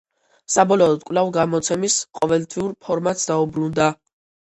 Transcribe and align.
საბოლოოდ, 0.53 1.03
კვლავ, 1.09 1.29
გამოცემის 1.37 1.99
ყოველთვიურ 2.21 2.75
ფორმატს 2.89 3.33
დაუბრუნდა. 3.33 3.97